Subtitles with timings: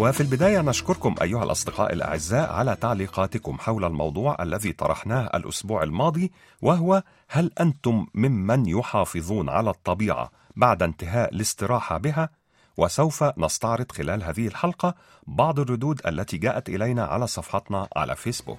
[0.00, 6.32] وفي البداية نشكركم أيها الأصدقاء الأعزاء على تعليقاتكم حول الموضوع الذي طرحناه الأسبوع الماضي
[6.62, 12.28] وهو هل أنتم ممن يحافظون على الطبيعة بعد انتهاء الاستراحة بها؟
[12.76, 14.94] وسوف نستعرض خلال هذه الحلقة
[15.26, 18.58] بعض الردود التي جاءت إلينا على صفحتنا على فيسبوك.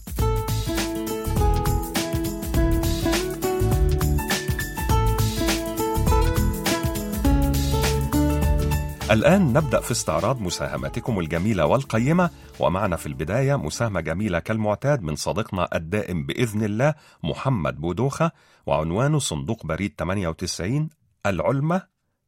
[9.11, 12.29] الآن نبدأ في استعراض مساهماتكم الجميلة والقيمة.
[12.59, 18.31] ومعنا في البداية مساهمة جميلة كالمعتاد من صديقنا الدائم بإذن الله محمد بودوخة
[18.65, 20.89] وعنوانه صندوق بريد 98
[21.25, 21.81] العلمة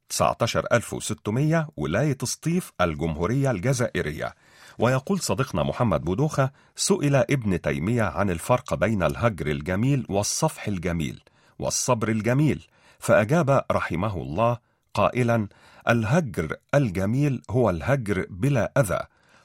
[0.10, 4.36] 19600 ولاية سطيف الجمهورية الجزائرية.
[4.80, 11.24] ويقول صديقنا محمد بودوخة سئل ابن تيمية عن الفرق بين الهجر الجميل والصفح الجميل
[11.60, 12.68] والصبر الجميل
[13.00, 15.48] فأجاب رحمه الله قائلا
[15.88, 19.00] الهجر الجميل هو الهجر بلا أذى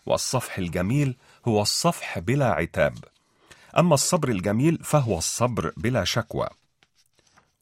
[0.06, 1.16] والصفح الجميل
[1.48, 2.94] هو الصفح بلا عتاب.
[3.78, 6.48] أما الصبر الجميل فهو الصبر بلا شكوى.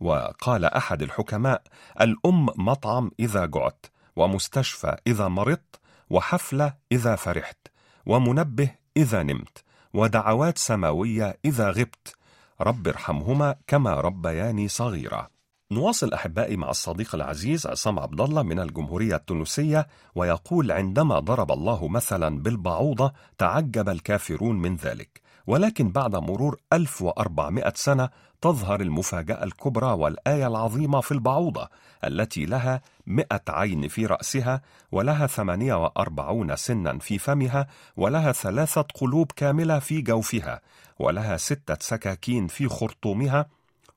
[0.01, 1.62] وقال أحد الحكماء
[2.01, 7.59] الأم مطعم إذا جعت ومستشفى إذا مرضت وحفلة إذا فرحت
[8.06, 12.16] ومنبه إذا نمت ودعوات سماوية إذا غبت.
[12.60, 15.28] رب ارحمهما كما ربياني صغيرا.
[15.71, 21.88] نواصل أحبائي مع الصديق العزيز عصام عبد الله من الجمهورية التونسية ويقول عندما ضرب الله
[21.88, 28.09] مثلا بالبعوضة تعجب الكافرون من ذلك ولكن بعد مرور 1400 سنة
[28.41, 31.69] تظهر المفاجأة الكبرى والآية العظيمة في البعوضة
[32.04, 34.62] التي لها مئة عين في رأسها
[34.93, 37.66] ولها ثمانية وأربعون سنا في فمها
[37.97, 40.60] ولها ثلاثة قلوب كاملة في جوفها
[40.98, 43.47] ولها ستة سكاكين في خرطومها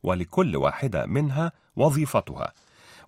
[0.03, 2.53] ولكل واحدة منها وظيفتها.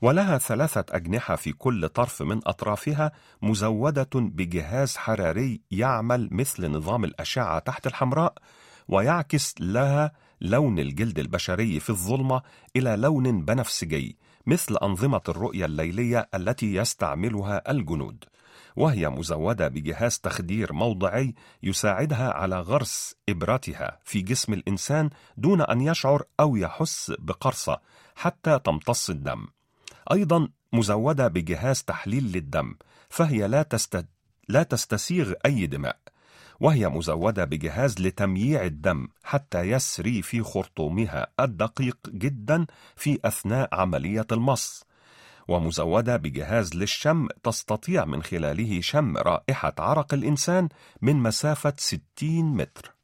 [0.01, 7.59] ولها ثلاثة أجنحة في كل طرف من أطرافها مزودة بجهاز حراري يعمل مثل نظام الأشعة
[7.59, 8.33] تحت الحمراء
[8.87, 12.41] ويعكس لها لون الجلد البشري في الظلمة
[12.75, 18.23] إلى لون بنفسجي مثل أنظمة الرؤية الليلية التي يستعملها الجنود.
[18.75, 26.23] وهي مزودة بجهاز تخدير موضعي يساعدها على غرس إبرتها في جسم الإنسان دون أن يشعر
[26.39, 27.79] أو يحس بقرصة
[28.15, 29.47] حتى تمتص الدم.
[30.11, 32.75] أيضا مزودة بجهاز تحليل للدم
[33.09, 34.05] فهي لا, تست...
[34.49, 35.97] لا تستسيغ أي دماء.
[36.59, 42.65] وهي مزودة بجهاز لتمييع الدم حتى يسري في خرطومها الدقيق جدا
[42.95, 44.83] في أثناء عملية المص.
[45.47, 50.69] ومزودة بجهاز للشم تستطيع من خلاله شم رائحة عرق الإنسان
[51.01, 52.01] من مسافة 60
[52.57, 52.95] متر.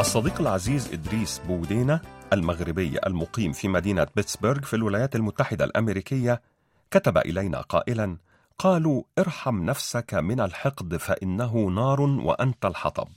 [0.00, 2.00] الصديق العزيز إدريس بودينة
[2.32, 6.42] المغربي المقيم في مدينة بيتسبرغ في الولايات المتحدة الأمريكية
[6.90, 8.16] كتب إلينا قائلا
[8.62, 13.08] قالوا ارحم نفسك من الحقد فإنه نار وأنت الحطب.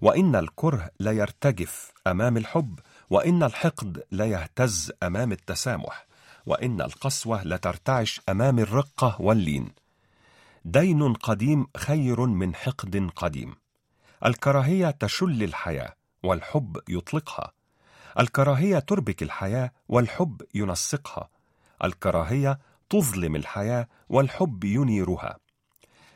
[0.00, 2.78] وإن الكره لا يرتجف أمام الحب
[3.10, 6.06] وإن الحقد لا يهتز أمام التسامح
[6.46, 9.72] وإن القسوة لترتعش أمام الرقة واللين.
[10.64, 13.54] دين قديم خير من حقد قديم.
[14.26, 15.92] الكراهية تشل الحياة
[16.22, 17.52] والحب يطلقها.
[18.20, 21.28] الكراهية تربك الحياة والحب ينسقها.
[21.84, 22.58] الكراهية
[22.94, 25.38] تظلم الحياة والحب ينيرها.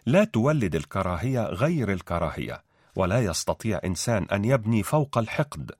[0.06, 2.62] لا تولد الكراهية غير الكراهية
[2.96, 5.72] ولا يستطيع إنسان أن يبني فوق الحقد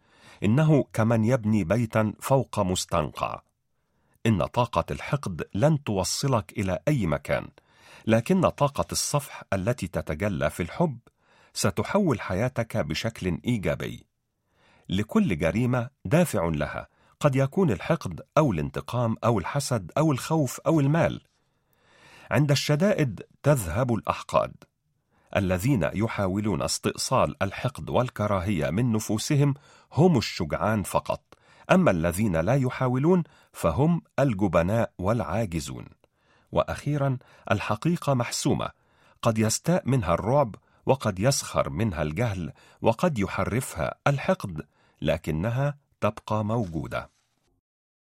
[0.45, 3.41] إنه كمن يبني بيتا فوق مستنقع.
[4.27, 7.49] إن طاقة الحقد لن توصلك إلى أي مكان
[8.07, 10.99] لكن طاقة الصفح التي تتجلى في الحب
[11.55, 14.07] ستحول حياتك بشكل إيجابي.
[14.89, 16.89] لكل جريمة دافع لها
[17.21, 21.21] قد يكون الحقد أو الانتقام أو الحسد أو الخوف أو المال.
[22.31, 24.55] عند الشدائد تذهب الأحقاد
[25.37, 29.55] الذين يحاولون استئصال الحقد والكراهية من نفوسهم
[29.93, 31.23] هم الشجعان فقط
[31.71, 33.23] أما الذين لا يحاولون
[33.53, 35.85] فهم الجبناء والعاجزون.
[36.53, 37.19] وأخيرا
[37.51, 38.71] الحقيقة محسومة
[39.23, 40.55] قد يستاء منها الرعب
[40.87, 44.67] وقد يسخر منها الجهل وقد يحرفها الحقد
[45.03, 47.11] لكنها تبقى موجودة.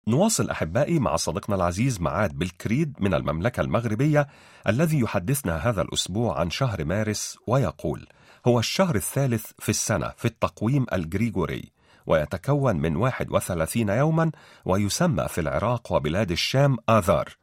[0.08, 4.28] نواصل أحبائي مع صديقنا العزيز معاد بالكريد من المملكة المغربية
[4.68, 8.08] الذي يحدثنا هذا الأسبوع عن شهر مارس ويقول
[8.46, 11.72] هو الشهر الثالث في السنة في التقويم الجريجوري
[12.06, 14.30] ويتكون من 31 يوما
[14.64, 17.36] ويسمى في العراق وبلاد الشام آذار.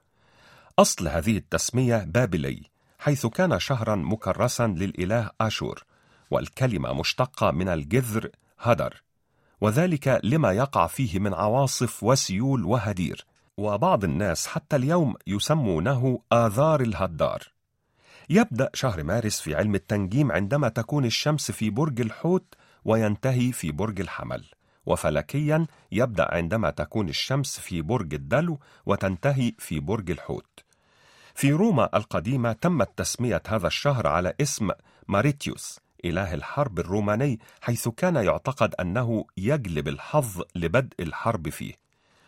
[0.80, 2.64] أصل هذه التسمية بابلي
[3.00, 5.84] حيث كان شهرا مكرسا للإله آشور
[6.32, 8.30] والكلمة مشتقة من الجذر
[8.60, 9.04] هدر.
[9.62, 13.26] وذلك لما يقع فيه من عواصف وسيول وهدير.
[13.58, 17.44] وبعض الناس حتى اليوم يسمونه آذار الهدار.
[18.30, 22.54] يبدأ شهر مارس في علم التنجيم عندما تكون الشمس في برج الحوت
[22.86, 24.46] وينتهي في برج الحمل.
[24.86, 30.64] وفلكيا يبدأ عندما تكون الشمس في برج الدلو وتنتهي في برج الحوت.
[31.36, 34.70] في روما القديمة تمت تسمية هذا الشهر على اسم
[35.08, 41.74] ماريتيوس إله الحرب الروماني حيث كان يعتقد أنه يجلب الحظ لبدء الحرب فيه.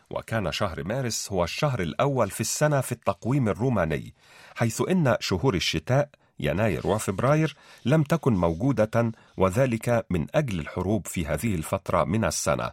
[0.10, 4.13] وكان شهر مارس هو الشهر الأول في السنة في التقويم الروماني
[4.56, 7.56] حيث إن شهور الشتاء يناير وفبراير
[7.86, 12.72] لم تكن موجودة وذلك من أجل الحروب في هذه الفترة من السنة.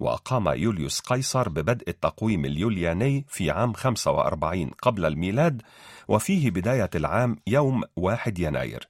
[0.00, 5.62] وقام يوليوس قيصر ببدء التقويم اليولياني في عام 45 قبل الميلاد
[6.08, 8.88] وفيه بداية العام يوم 1 يناير.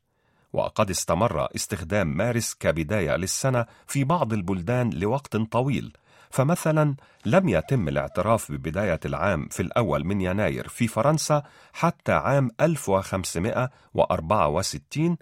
[0.52, 5.92] وقد استمر استخدام مارس كبداية للسنة في بعض البلدان لوقت طويل.
[6.30, 6.94] فمثلا
[7.26, 11.42] لم يتم الاعتراف ببداية العام في الأول من يناير في فرنسا
[11.72, 15.16] حتى عام 1564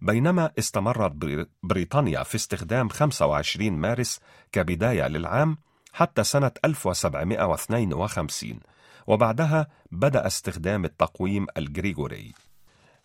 [0.00, 1.12] بينما استمرت
[1.62, 4.20] بريطانيا في استخدام 25 مارس
[4.52, 5.58] كبداية للعام
[5.92, 8.60] حتى سنة 1752
[9.06, 12.32] وبعدها بدأ استخدام التقويم الجريجوري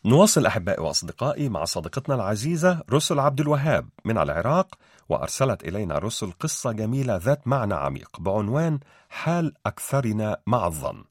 [0.08, 4.76] نواصل أحبائي وأصدقائي مع صديقتنا العزيزة رسل عبد الوهاب من العراق
[5.10, 11.04] وأرسلت إلينا رسل قصة جميلة ذات معنى عميق بعنوان حال أكثرنا مع الظن.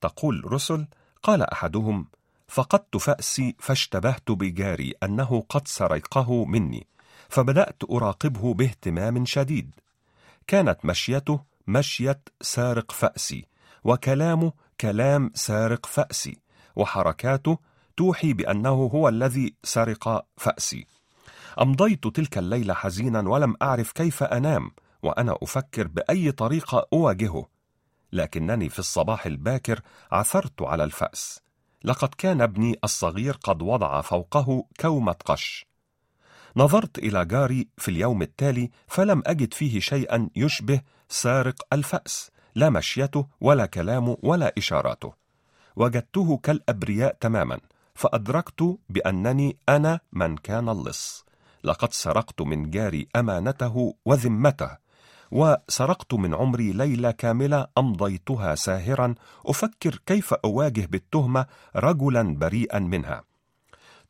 [0.00, 0.86] تقول رسل
[1.22, 2.06] قال أحدهم
[2.48, 6.86] فقدت فأسي فاشتبهت بجاري أنه قد سرقه مني
[7.28, 9.74] فبدأت أراقبه باهتمام شديد.
[10.46, 13.46] كانت مشيته مشية سارق فأسي
[13.84, 16.38] وكلامه كلام سارق فأسي
[16.76, 17.69] وحركاته
[18.00, 20.86] توحي بأنه هو الذي سرق فأسي.
[21.60, 24.70] أمضيت تلك الليلة حزينا ولم أعرف كيف أنام
[25.02, 27.48] وأنا أفكر بأي طريقة أواجهه.
[28.12, 29.80] لكنني في الصباح الباكر
[30.12, 31.40] عثرت على الفأس.
[31.84, 35.66] لقد كان ابني الصغير قد وضع فوقه كومة قش.
[36.56, 43.26] نظرت إلى جاري في اليوم التالي فلم أجد فيه شيئا يشبه سارق الفأس لا مشيته
[43.40, 45.12] ولا كلامه ولا إشاراته.
[45.76, 47.60] وجدته كالأبرياء تماما.
[47.94, 51.24] فأدركت بأنني أنا من كان اللص.
[51.64, 54.76] لقد سرقت من جاري أمانته وذمته
[55.30, 59.14] وسرقت من عمري ليلة كاملة أمضيتها ساهرا
[59.46, 63.24] أفكر كيف أواجه بالتهمة رجلا بريئا منها.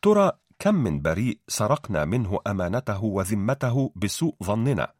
[0.02, 4.92] ترى كم من بريء سرقنا منه أمانته وذمته بسوء ظننا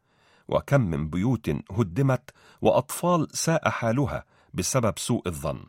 [0.47, 2.29] وكم من بيوت هدمت
[2.61, 5.63] وأطفال ساء حالها بسبب سوء الظن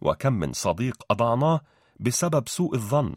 [0.00, 1.60] وكم من صديق أضعناه
[2.00, 3.14] بسبب سوء الظن.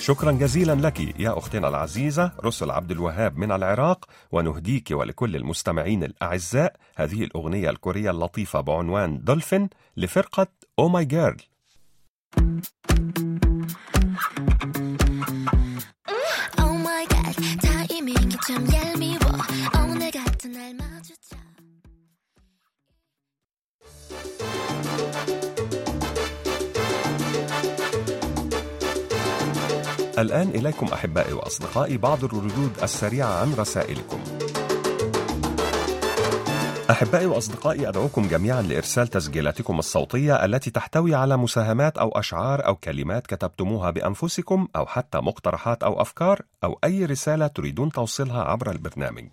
[0.00, 6.76] شكرا جزيلا لك يا أختنا العزيزة رسل عبد الوهاب من العراق ونهديك ولكل المستمعين الأعزاء
[6.96, 10.46] هذه الأغنية الكورية اللطيفة بعنوان دولفين لفرقة
[10.78, 11.36] أو ماي جيرل
[30.18, 34.20] الآن إليكم أحبائي وأصدقائي بعض الردود السريعة عن رسائلكم.
[36.90, 43.26] أحبائي وأصدقائي أدعوكم جميعا لإرسال تسجيلاتكم الصوتية التي تحتوي على مساهمات أو أشعار أو كلمات
[43.26, 49.28] كتبتموها بأنفسكم أو حتى مقترحات أو أفكار أو أي رسالة تريدون توصيلها عبر البرنامج.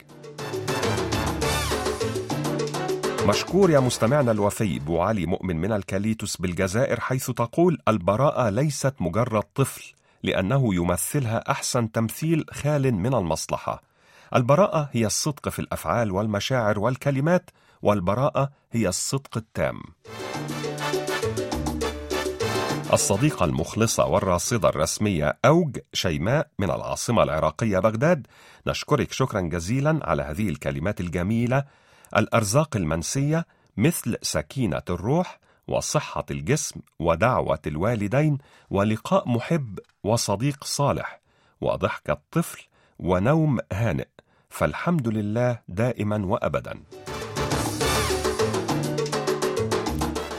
[3.27, 9.43] مشكور يا مستمعنا الوفي بو علي مؤمن من الكاليتوس بالجزائر حيث تقول البراءة ليست مجرد
[9.55, 13.81] طفل لأنه يمثلها أحسن تمثيل خال من المصلحة
[14.35, 17.49] البراءة هي الصدق في الأفعال والمشاعر والكلمات
[17.81, 19.79] والبراءة هي الصدق التام.
[22.93, 28.27] الصديقة المخلصة والراصدة الرسمية أوج شيماء من العاصمة العراقية بغداد
[28.67, 31.63] نشكرك شكرا جزيلا على هذه الكلمات الجميلة
[32.17, 33.45] الأرزاق المنسية
[33.77, 38.37] مثل سكينة الروح وصحة الجسم ودعوة الوالدين
[38.69, 41.21] ولقاء محب وصديق صالح
[41.61, 42.63] وضحكة طفل
[42.99, 44.07] ونوم هانئ
[44.49, 46.79] فالحمد لله دائما وأبدا.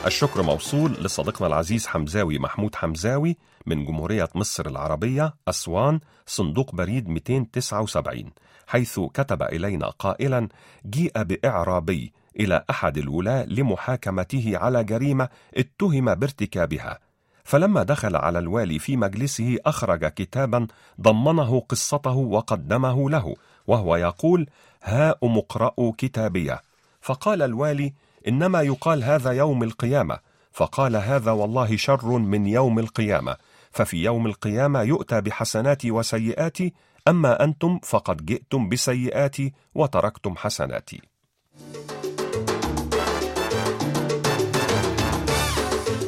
[0.06, 3.36] الشكر موصول لصديقنا العزيز حمزاوي محمود حمزاوي
[3.66, 8.30] من جمهورية مصر العربية أسوان صندوق بريد 279
[8.66, 10.48] حيث كتب إلينا قائلا
[10.86, 16.98] جيء بإعرابي إلى أحد الولاة لمحاكمته على جريمة اتهم بارتكابها.
[17.44, 20.66] فلما دخل على الوالي في مجلسه أخرج كتابا
[21.00, 23.34] ضمنه قصته وقدمه له
[23.66, 24.46] وهو يقول
[24.82, 26.62] هاؤم اقرأوا كتابية
[27.00, 27.92] فقال الوالي
[28.28, 30.18] إنما يقال هذا يوم القيامة
[30.52, 33.36] فقال هذا والله شر من يوم القيامة
[33.70, 36.72] ففي يوم القيامة يؤتى بحسناتي وسيئاتي
[37.08, 41.00] أما أنتم فقد جئتم بسيئاتي وتركتم حسناتي.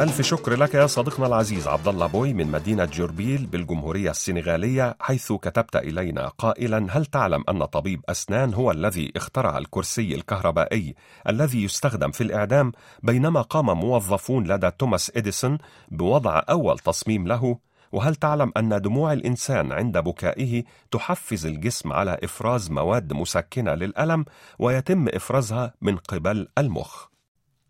[0.00, 5.33] ألف شكر لك يا صديقنا العزيز عبد الله بوي من مدينة جوربيل بالجمهورية السنغالية حيث
[5.33, 10.95] كتبت إلينا قائلا هل تعلم أن طبيب أسنان هو الذي اخترع الكرسي الكهربائي
[11.28, 15.59] الذي يستخدم في الإعدام بينما قام موظفون لدى توماس إديسون
[15.90, 17.59] بوضع أول تصميم له؟
[17.93, 24.25] وهل تعلم أن دموع الإنسان عند بكائه تحفز الجسم على إفراز مواد مسكنة للألم
[24.59, 27.08] ويتم إفرازها من قبل المخ؟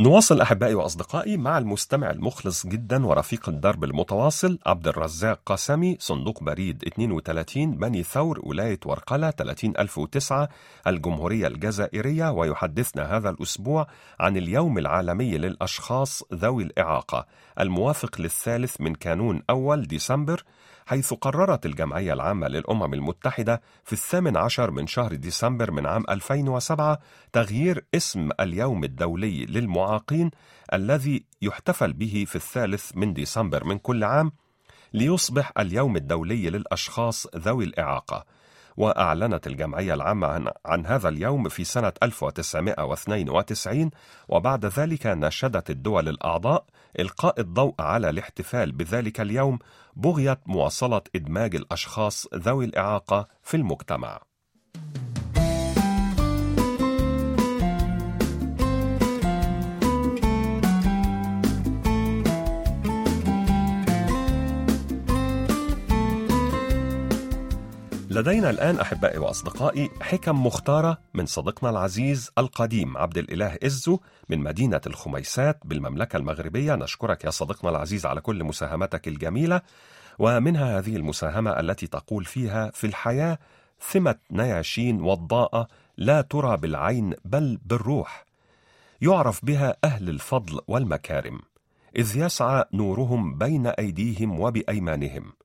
[0.00, 6.84] نواصل أحبائي وأصدقائي مع المستمع المخلص جدا ورفيق الدرب المتواصل عبد الرزاق قاسمي صندوق بريد
[6.86, 10.48] 32 بني ثور ولاية ورقلة 30009
[10.86, 13.86] الجمهورية الجزائرية ويحدثنا هذا الأسبوع
[14.20, 17.26] عن اليوم العالمي للأشخاص ذوي الإعاقة.
[17.60, 20.44] الموافق للثالث من كانون أول ديسمبر
[20.88, 26.98] حيث قررت الجمعية العامة للأمم المتحدة في الثامن عشر من شهر ديسمبر من عام 2007
[27.32, 30.30] تغيير اسم اليوم الدولي للمعاقين
[30.72, 34.32] الذي يحتفل به في الثالث من ديسمبر من كل عام
[34.92, 38.24] ليصبح اليوم الدولي للأشخاص ذوي الإعاقة.
[38.78, 43.90] وأعلنت الجمعية العامة عن, عن هذا اليوم في سنة 1992
[44.28, 46.64] وبعد ذلك نشدت الدول الأعضاء
[46.98, 49.58] إلقاء الضوء على الاحتفال بذلك اليوم
[49.96, 54.20] بغية مواصلة إدماج الأشخاص ذوي الإعاقة في المجتمع.
[68.18, 74.80] لدينا الآن أحبائي وأصدقائي حكم مختارة من صديقنا العزيز القديم عبد الإله إزو من مدينة
[74.86, 76.74] الخميسات بالمملكة المغربية.
[76.74, 79.60] نشكرك يا صديقنا العزيز على كل مساهمتك الجميلة
[80.18, 83.38] ومنها هذه المساهمة التي تقول فيها في الحياة
[83.80, 88.24] ثمة نياشين وضاءة لا ترى بالعين بل بالروح.
[89.00, 91.40] يعرف بها أهل الفضل والمكارم
[91.96, 95.37] إذ يسعى نورهم بين أيديهم وبأيمانهم.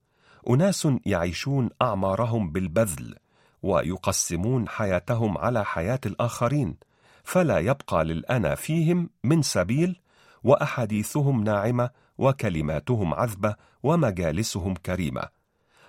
[0.49, 3.15] أناس يعيشون أعمارهم بالبذل
[3.63, 6.75] ويقسمون حياتهم على حياة الآخرين
[7.23, 9.99] فلا يبقى للأنا فيهم من سبيل
[10.43, 15.23] وأحاديثهم ناعمة وكلماتهم عذبة ومجالسهم كريمة.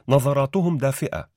[0.09, 1.29] نظراتهم دافئة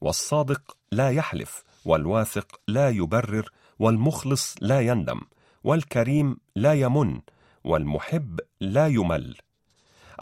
[0.00, 5.20] والصادق لا يحلف والواثق لا يبرر والمخلص لا يندم
[5.64, 7.20] والكريم لا يمن
[7.64, 9.36] والمحب لا يمل.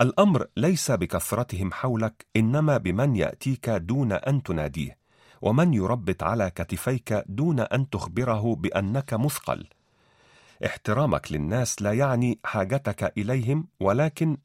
[0.00, 4.96] الأمر ليس بكثرتهم حولك إنما بمن يأتيك دون أن تناديه
[5.42, 9.66] ومن يربت على كتفيك دون أن تخبره بأنك مثقل.
[10.66, 14.36] احترامك للناس لا يعني حاجتك إليهم ولكن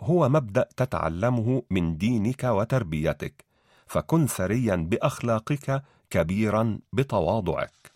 [0.00, 3.44] هو مبدأ تتعلمه من دينك وتربيتك
[3.86, 7.93] فكن ثريا بأخلاقك كبيرا بتواضعك.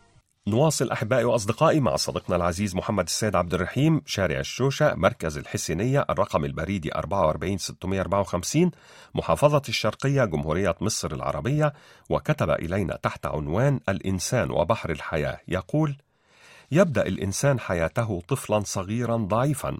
[0.48, 6.44] نواصل أحبائي وأصدقائي مع صديقنا العزيز محمد السيد عبد الرحيم شارع الشوشة مركز الحسينية الرقم
[6.44, 8.70] البريدي 44654
[9.14, 11.72] محافظة الشرقية جمهورية مصر العربية
[12.10, 15.40] وكتب إلينا تحت عنوان الإنسان وبحر الحياة.
[15.48, 15.96] يقول
[16.72, 19.78] يبدأ الإنسان حياته طفلا صغيرا ضعيفا.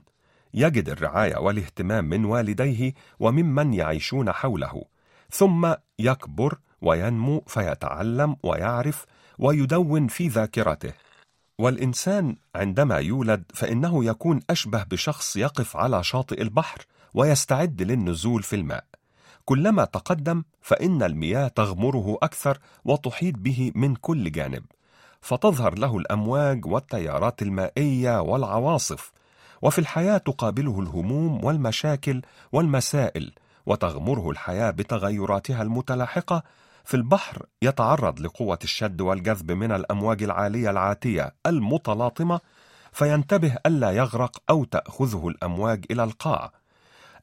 [0.55, 4.85] يجد الرعاية والاهتمام من والديه وممن يعيشون حوله.
[5.31, 9.07] ثم يكبر وينمو فيتعلم ويعرف
[9.39, 10.93] ويدون في ذاكرته.
[11.59, 18.85] والإنسان عندما يولد فإنه يكون أشبه بشخص يقف على شاطئ البحر ويستعد للنزول في الماء.
[19.45, 24.65] كلما تقدم فإن المياه تغمره أكثر وتحيط به من كل جانب.
[25.21, 29.13] فتظهر له الأمواج والتيارات المائية والعواصف.
[29.63, 33.33] وفي الحياة تقابله الهموم والمشاكل والمسائل
[33.67, 36.43] وتغمره الحياة بتغيراتها المتلاحقة
[36.89, 42.41] في البحر يتعرض لقوة الشد والجذب من الأمواج العالية العاتية المتلاطمة
[42.93, 46.53] فينتبه ألا يغرق أو تأخذه الأمواج إلى القاع.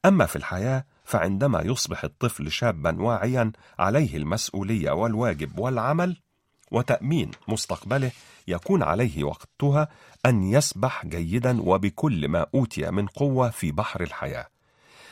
[0.04, 6.16] أما في الحياة فعندما يصبح الطفل شابا واعيا عليه المسؤولية والواجب والعمل
[6.70, 8.10] وتأمين مستقبله
[8.48, 9.88] يكون عليه وقتها
[10.26, 14.46] أن يسبح جيدا وبكل ما أوتي من قوة في بحر الحياة.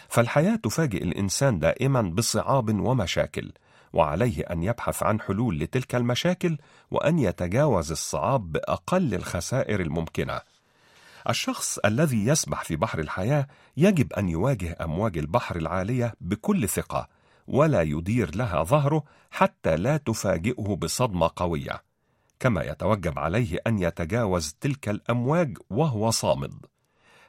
[0.08, 3.52] فالحياة تفاجئ الإنسان دائما بصعاب ومشاكل
[3.95, 6.59] وعليه أن يبحث عن حلول لتلك المشاكل
[6.91, 10.41] وأن يتجاوز الصعاب بأقل الخسائر الممكنة.
[11.29, 13.47] الشخص الذي يسبح في بحر الحياة
[13.77, 17.09] يجب أن يواجه أمواج البحر العالية بكل ثقة
[17.47, 21.83] ولا يدير لها ظهره حتى لا تفاجئه بصدمة قوية.
[22.41, 26.67] كما يتوجب عليه أن يتجاوز تلك الأمواج وهو صامد.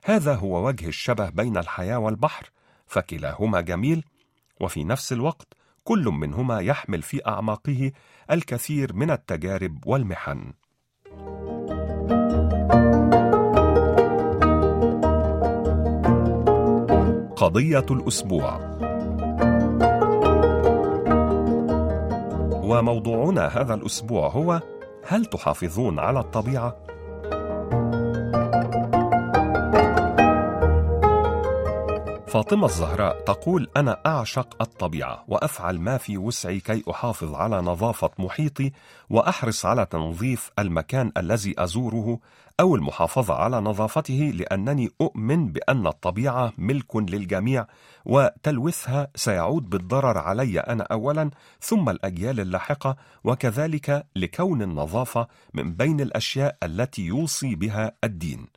[0.03, 2.51] هذا هو وجه الشبه بين الحياة والبحر
[2.87, 4.05] فكلاهما جميل
[4.61, 5.47] وفي نفس الوقت
[5.87, 7.91] كل منهما يحمل في أعماقه
[8.31, 10.53] الكثير من التجارب والمحن
[17.35, 18.59] قضية الأسبوع
[22.63, 24.61] وموضوعنا هذا الأسبوع هو
[25.07, 26.84] هل تحافظون على الطبيعة؟
[32.35, 38.71] فاطمة الزهراء تقول أنا أعشق الطبيعة وأفعل ما في وسعي كي أحافظ على نظافة محيطي
[39.09, 42.19] وأحرص على تنظيف المكان الذي أزوره
[42.59, 47.67] أو المحافظة على نظافته لأنني أؤمن بأن الطبيعة ملك للجميع
[48.05, 51.29] وتلوثها سيعود بالضرر علي أنا أولا
[51.61, 58.47] ثم الأجيال اللاحقة وكذلك لكون النظافة من بين الأشياء التي يوصي بها الدين.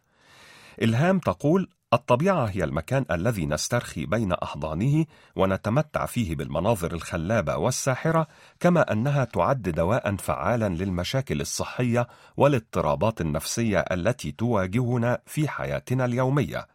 [0.82, 5.04] إلهام تقول الطبيعة هي المكان الذي نسترخي بين أحضانه
[5.36, 8.26] ونتمتع فيه بالمناظر الخلابة والساحرة
[8.60, 16.66] كما أنها تعد دواء فعالا للمشاكل الصحية والاضطرابات النفسية التي تواجهنا في حياتنا اليومية.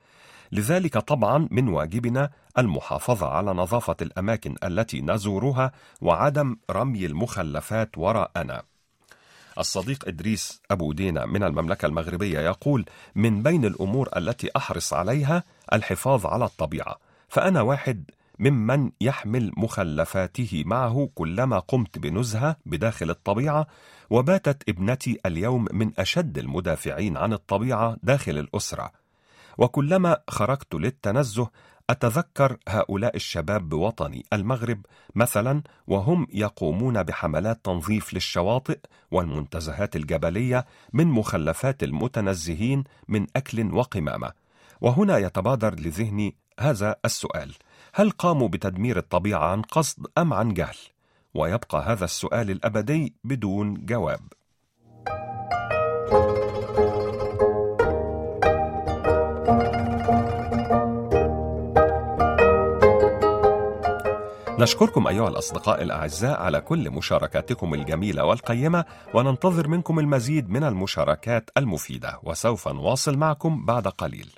[0.51, 5.71] لذلك طبعا من واجبنا المحافظة على نظافة الأماكن التي نزورها
[6.01, 8.63] وعدم رمي المخلفات وراءنا.
[9.59, 12.85] الصديق إدريس أبو دينا من المملكة المغربية يقول
[13.15, 16.95] من بين الأمور التي أحرص عليها الحفاظ على الطبيعة
[17.29, 23.67] فأنا واحد ممن يحمل مخلفاته معه كلما قمت بنزهة بداخل الطبيعة
[24.09, 28.91] وباتت ابنتي اليوم من أشد المدافعين عن الطبيعة داخل الأسرة
[29.57, 31.49] وكلما خرجت للتنزه
[31.89, 38.79] أتذكر هؤلاء الشباب بوطني المغرب مثلا وهم يقومون بحملات تنظيف للشواطئ
[39.11, 44.31] والمنتزهات الجبلية من مخلفات المتنزهين من أكل وقمامة.
[44.81, 47.53] وهنا يتبادر لذهني هذا السؤال.
[47.93, 50.77] هل قاموا بتدمير الطبيعة عن قصد أم عن جهل؟
[51.33, 54.19] ويبقى هذا السؤال الأبدي بدون جواب.
[64.63, 72.19] نشكركم أيها الأصدقاء الأعزاء على كل مشاركاتكم الجميلة والقيمة وننتظر منكم المزيد من المشاركات المفيدة
[72.23, 74.31] وسوف نواصل معكم بعد قليل.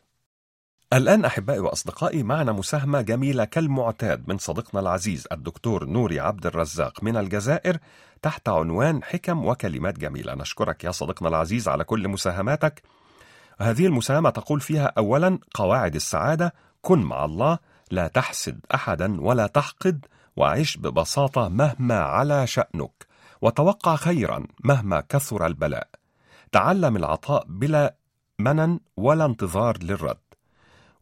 [0.93, 7.17] الآن أحبائي وأصدقائي معنا مساهمة جميلة كالمعتاد من صديقنا العزيز الدكتور نوري عبد الرزاق من
[7.17, 7.77] الجزائر
[8.21, 10.35] تحت عنوان حكم وكلمات جميلة.
[10.35, 12.81] نشكرك يا صديقنا العزيز على كل مساهماتك.
[13.59, 17.59] هذه المساهمة تقول فيها أولا قواعد السعادة كن مع الله
[17.91, 20.05] لا تحسد أحدا ولا تحقد.
[20.35, 23.07] وعش ببساطة مهما على شأنك
[23.41, 25.89] وتوقع خيرا مهما كثر البلاء.
[26.51, 27.95] تعلم العطاء بلا
[28.39, 30.17] منن ولا انتظار للرد.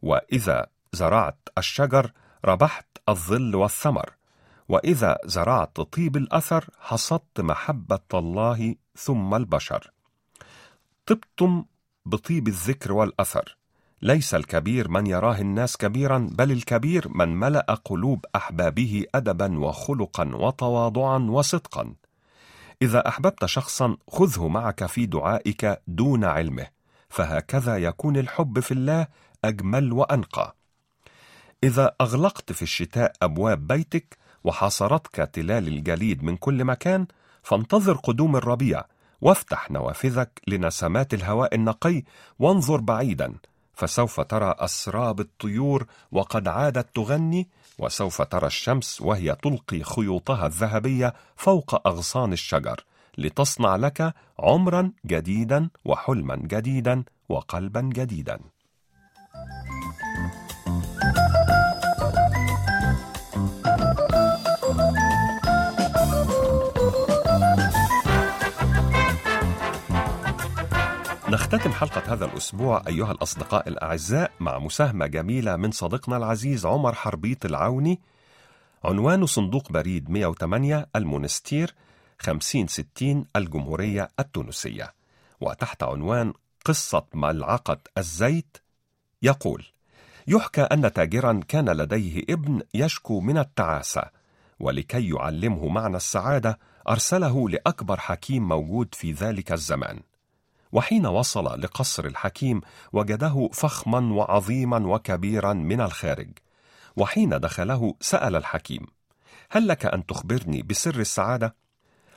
[0.02, 2.12] وإذا زرعت الشجر
[2.44, 4.12] ربحت الظل والثمر.
[4.68, 9.90] وإذا زرعت طيب الأثر حصدت محبة الله ثم البشر.
[11.06, 11.64] طبتم
[12.06, 13.56] بطيب الذكر والأثر.
[14.04, 21.18] ليس الكبير من يراه الناس كبيرا بل الكبير من ملأ قلوب أحبابه ادبا وخلقا وتواضعا
[21.18, 21.94] وصدقا.
[22.82, 26.66] إذا أحببت شخصا خذه معك في دعائك دون علمه
[27.08, 29.06] فهكذا يكون الحب في الله
[29.44, 30.54] أجمل وأنقى.
[31.64, 37.06] إذا أغلقت في الشتاء أبواب بيتك وحاصرتك تلال الجليد من كل مكان
[37.42, 38.84] فانتظر قدوم الربيع
[39.20, 42.02] وافتح نوافذك لنسمات الهواء النقي
[42.38, 43.34] وانظر بعيدا.
[43.74, 51.88] فسوف ترى أسراب الطيور وقد عادت تغني وسوف ترى الشمس وهي تلقي خيوطها الذهبية فوق
[51.88, 52.84] أغصان الشجر
[53.18, 58.40] لتصنع لك عمرا جديدا وحلما جديدا وقلبا جديدا.
[71.34, 77.44] نختتم حلقة هذا الأسبوع أيها الأصدقاء الأعزاء مع مساهمة جميلة من صديقنا العزيز عمر حربيط
[77.44, 78.00] العوني.
[78.84, 81.74] عنوان صندوق بريد 108 المونستير
[82.18, 84.94] 5060 الجمهورية التونسية.
[85.40, 86.32] وتحت عنوان
[86.64, 88.56] قصة ملعقة الزيت
[89.22, 89.64] يقول
[90.26, 94.02] يحكى أن تاجرا كان لديه ابن يشكو من التعاسة
[94.60, 100.00] ولكي يعلمه معنى السعادة أرسله لأكبر حكيم موجود في ذلك الزمان.
[100.74, 102.60] وحين وصل لقصر الحكيم
[102.92, 106.30] وجده فخما وعظيما وكبيرا من الخارج.
[106.96, 108.86] وحين دخله سأل الحكيم
[109.50, 111.56] هل لك أن تخبرني بسر السعادة؟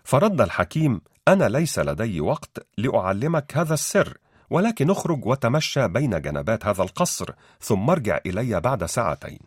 [0.04, 4.18] فرد الحكيم أنا ليس لدي وقت لأعلمك هذا السر
[4.50, 9.40] ولكن اخرج وتمشى بين جنبات هذا القصر ثم ارجع إلي بعد ساعتين.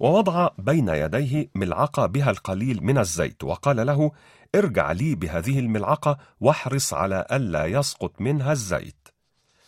[0.00, 4.12] ووضع بين يديه ملعقة بها القليل من الزيت وقال له
[4.54, 9.08] ارجع لي بهذه الملعقة واحرص على ألا يسقط منها الزيت.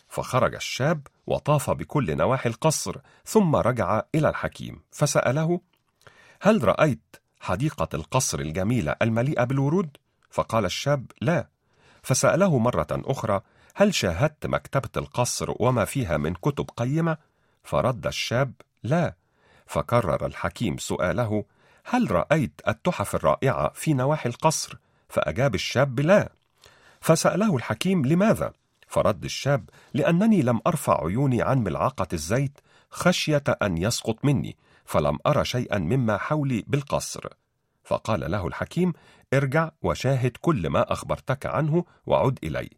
[0.07, 5.59] فخرج الشاب وطاف بكل نواحي القصر ثم رجع إلى الحكيم فسأله:
[6.41, 9.97] هل رأيت حديقة القصر الجميلة المليئة بالورود؟
[10.29, 11.47] فقال الشاب: لا.
[12.03, 13.41] فسأله مرة أخرى:
[13.75, 17.17] هل شاهدت مكتبة القصر وما فيها من كتب قيمة؟
[17.63, 19.22] فرد الشاب: لا.
[19.73, 21.45] فكرر الحكيم سؤاله:
[21.85, 24.77] هل رأيت التحف الرائعة في نواحي القصر؟
[25.09, 26.29] فأجاب الشاب لا.
[27.01, 28.53] فسأله الحكيم لماذا؟
[28.87, 32.59] فرد الشاب لأنني لم أرفع عيوني عن ملعقة الزيت
[32.89, 37.27] خشية أن يسقط مني، فلم أرى شيئا مما حولي بالقصر.
[37.83, 38.93] فقال له الحكيم:
[39.33, 42.69] ارجع وشاهد كل ما أخبرتك عنه وعد إلي.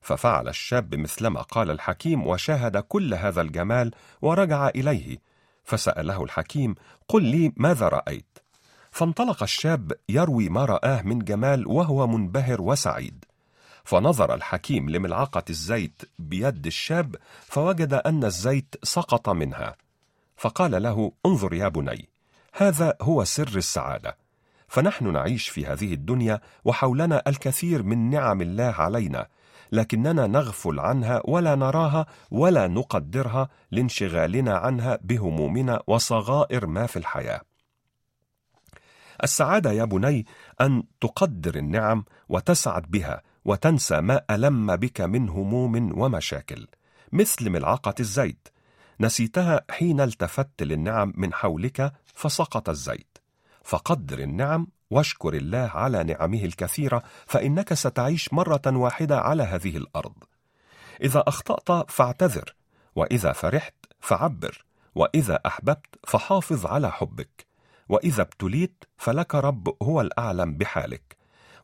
[0.00, 3.90] ففعل الشاب مثلما قال الحكيم وشاهد كل هذا الجمال
[4.22, 5.31] ورجع إليه،
[5.64, 6.74] فسأله الحكيم:
[7.08, 8.38] قل لي ماذا رأيت؟
[8.90, 13.24] فانطلق الشاب يروي ما رآه من جمال وهو منبهر وسعيد.
[13.84, 19.76] فنظر الحكيم لملعقة الزيت بيد الشاب فوجد أن الزيت سقط منها.
[20.36, 22.08] فقال له انظر يا بني
[22.52, 24.16] هذا هو سر السعادة.
[24.68, 29.26] فنحن نعيش في هذه الدنيا وحولنا الكثير من نعم الله علينا.
[29.72, 37.40] لكننا نغفل عنها ولا نراها ولا نقدرها لانشغالنا عنها بهمومنا وصغائر ما في الحياة.
[39.22, 40.26] السعادة يا بني
[40.60, 46.68] أن تقدر النعم وتسعد بها وتنسى ما ألم بك من هموم ومشاكل
[47.12, 48.48] مثل ملعقة الزيت.
[49.00, 53.18] نسيتها حين التفت للنعم من حولك فسقط الزيت.
[53.64, 60.14] فقدر النعم واشكر الله على نعمه الكثيرة فإنك ستعيش مرة واحدة على هذه الأرض.
[61.02, 62.54] إذا أخطأت فاعتذر
[62.96, 67.46] وإذا فرحت فعبر وإذا أحببت فحافظ على حبك
[67.88, 71.16] وإذا ابتليت فلك رب هو الأعلم بحالك.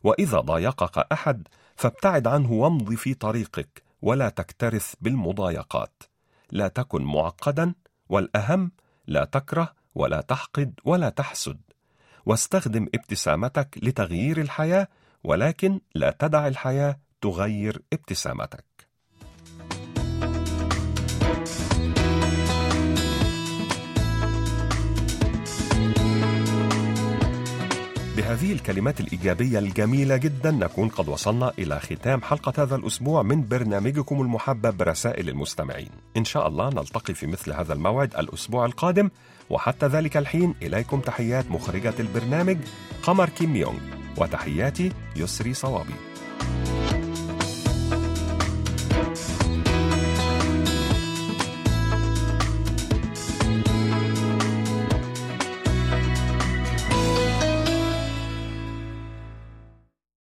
[0.03, 6.03] وإذا ضايقك أحد فابتعد عنه وامض في طريقك ولا تكترث بالمضايقات.
[6.51, 7.73] لا تكن معقدا
[8.09, 8.71] والأهم
[9.07, 11.59] لا تكره ولا تحقد ولا تحسد.
[12.25, 14.87] واستخدم ابتسامتك لتغيير الحياة
[15.23, 18.65] ولكن لا تدع الحياة تغير ابتسامتك.
[28.17, 34.21] بهذه الكلمات الإيجابية الجميلة جدا نكون قد وصلنا إلى ختام حلقة هذا الأسبوع من برنامجكم
[34.21, 35.89] المحبب رسائل المستمعين.
[36.17, 39.09] إن شاء الله نلتقي في مثل هذا الموعد الأسبوع القادم.
[39.49, 42.57] وحتى ذلك الحين إليكم تحيات مخرجة البرنامج
[43.03, 43.79] قمر كيم يونغ
[44.17, 45.93] وتحياتي يسري صوابي.